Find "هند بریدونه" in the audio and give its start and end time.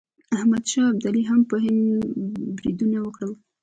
1.65-2.97